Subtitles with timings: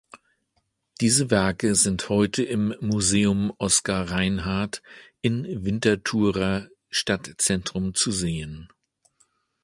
[0.99, 4.81] Diese Werke sind heute im Museum Oskar Reinhart
[5.21, 8.67] in Winterthurer Stadtzentrum zu sehen.